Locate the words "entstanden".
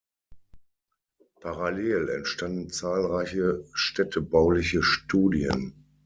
2.09-2.71